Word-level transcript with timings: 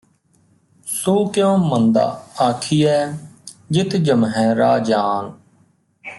ਸੋ 0.87 1.25
ਕਿਉ 1.25 1.57
ਮੰਦਾ 1.57 2.25
ਆਖੀਐ 2.41 3.11
ਜਿਤੁ 3.71 3.97
ਜੰਮਹਿ 3.97 4.55
ਰਾਜਾਨ 4.55 5.31